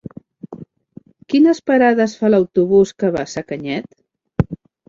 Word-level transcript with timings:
Quines 1.33 1.61
parades 1.71 2.17
fa 2.21 2.31
l'autobús 2.33 2.97
que 3.03 3.15
va 3.17 3.23
a 3.25 3.31
Sacanyet? 3.37 4.53